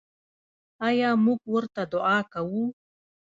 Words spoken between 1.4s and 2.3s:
ورته دعا